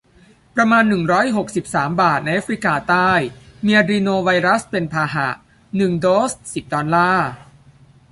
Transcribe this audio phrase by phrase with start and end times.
[0.55, 3.11] ประมาณ หนึ่งร้อยหกสิบสาม บาท ในแอฟริกาใต้
[3.65, 5.29] มีอะดรีโนไวรัสเป็นพาหะ
[5.77, 7.29] หนึ่ง โดส สิบ ดอลลาร์